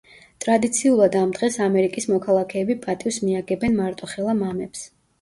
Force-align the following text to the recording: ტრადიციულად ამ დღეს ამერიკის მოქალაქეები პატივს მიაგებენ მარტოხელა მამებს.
ტრადიციულად 0.45 1.17
ამ 1.19 1.35
დღეს 1.35 1.59
ამერიკის 1.67 2.09
მოქალაქეები 2.15 2.79
პატივს 2.89 3.23
მიაგებენ 3.29 3.81
მარტოხელა 3.85 4.41
მამებს. 4.45 4.89